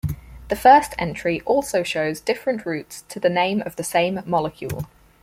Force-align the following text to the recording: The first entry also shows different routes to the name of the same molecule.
The 0.47 0.55
first 0.55 0.95
entry 0.97 1.41
also 1.41 1.83
shows 1.83 2.21
different 2.21 2.65
routes 2.65 3.03
to 3.03 3.19
the 3.19 3.29
name 3.29 3.61
of 3.67 3.75
the 3.75 3.83
same 3.83 4.21
molecule. 4.25 4.87